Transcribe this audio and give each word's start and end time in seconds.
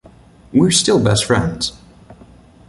We're 0.51 0.71
still 0.71 0.99
best 1.03 1.25
friends. 1.25 1.73